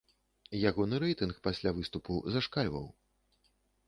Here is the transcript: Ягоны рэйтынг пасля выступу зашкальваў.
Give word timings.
Ягоны 0.69 0.99
рэйтынг 1.03 1.35
пасля 1.47 1.73
выступу 1.79 2.13
зашкальваў. 2.37 2.87